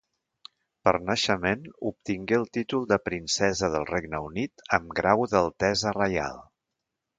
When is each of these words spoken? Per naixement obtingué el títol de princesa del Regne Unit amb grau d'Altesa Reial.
Per 0.87 0.93
naixement 1.09 1.67
obtingué 1.89 2.39
el 2.39 2.47
títol 2.57 2.87
de 2.93 2.99
princesa 3.11 3.71
del 3.75 3.87
Regne 3.93 4.23
Unit 4.31 4.67
amb 4.81 4.99
grau 5.03 5.25
d'Altesa 5.37 5.97
Reial. 6.03 6.45